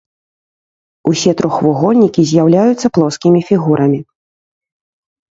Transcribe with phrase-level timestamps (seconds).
[1.09, 3.99] Усе трохвугольнікі з'яўляюцца плоскімі фігурамі.